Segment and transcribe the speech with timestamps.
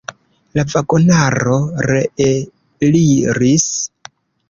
[0.59, 3.73] La vagonaro reeliris.